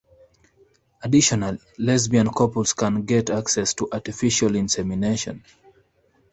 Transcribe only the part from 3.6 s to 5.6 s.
to artificial insemination.